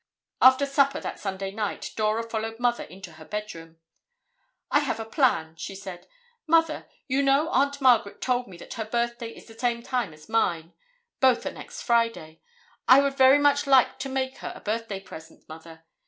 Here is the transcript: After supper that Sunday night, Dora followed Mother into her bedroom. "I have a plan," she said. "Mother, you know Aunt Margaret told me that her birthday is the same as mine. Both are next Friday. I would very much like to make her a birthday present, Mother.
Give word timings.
After 0.41 0.65
supper 0.65 0.99
that 0.99 1.19
Sunday 1.19 1.51
night, 1.51 1.91
Dora 1.95 2.23
followed 2.27 2.59
Mother 2.59 2.85
into 2.85 3.11
her 3.11 3.23
bedroom. 3.23 3.77
"I 4.71 4.79
have 4.79 4.99
a 4.99 5.05
plan," 5.05 5.55
she 5.57 5.75
said. 5.75 6.07
"Mother, 6.47 6.87
you 7.07 7.21
know 7.21 7.49
Aunt 7.49 7.79
Margaret 7.81 8.19
told 8.19 8.47
me 8.47 8.57
that 8.57 8.73
her 8.73 8.85
birthday 8.85 9.29
is 9.29 9.45
the 9.45 9.53
same 9.59 9.83
as 10.11 10.27
mine. 10.27 10.73
Both 11.19 11.45
are 11.45 11.51
next 11.51 11.83
Friday. 11.83 12.41
I 12.87 12.99
would 13.01 13.13
very 13.13 13.37
much 13.37 13.67
like 13.67 13.99
to 13.99 14.09
make 14.09 14.37
her 14.37 14.51
a 14.55 14.59
birthday 14.61 15.01
present, 15.01 15.47
Mother. 15.47 15.83